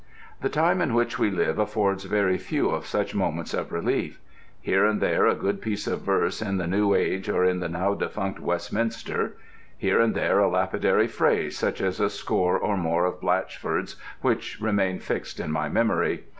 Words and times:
The 0.41 0.49
time 0.49 0.81
in 0.81 0.95
which 0.95 1.19
we 1.19 1.29
live 1.29 1.59
affords 1.59 2.05
very 2.05 2.39
few 2.39 2.71
of 2.71 2.87
such 2.87 3.13
moments 3.13 3.53
of 3.53 3.71
relief: 3.71 4.19
here 4.59 4.83
and 4.83 4.99
there 4.99 5.27
a 5.27 5.35
good 5.35 5.61
piece 5.61 5.85
of 5.85 6.01
verse, 6.01 6.41
in 6.41 6.57
The 6.57 6.65
New 6.65 6.95
Age 6.95 7.29
or 7.29 7.45
in 7.45 7.59
the 7.59 7.69
now 7.69 7.93
defunct 7.93 8.39
Westminster: 8.39 9.33
here 9.77 10.01
and 10.01 10.15
there 10.15 10.39
a 10.39 10.49
lapidary 10.49 11.05
phrase 11.05 11.55
such 11.55 11.81
as 11.81 11.99
a 11.99 12.09
score 12.09 12.57
or 12.57 12.77
more 12.77 13.05
of 13.05 13.21
Blatchford's 13.21 13.95
which 14.21 14.59
remain 14.59 14.97
fixed 14.97 15.39
in 15.39 15.51
my 15.51 15.69
memory. 15.69 16.23